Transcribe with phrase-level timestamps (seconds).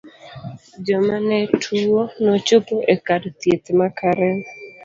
[0.85, 4.37] Joma ne tuo nochopo e kar thieth ma karen.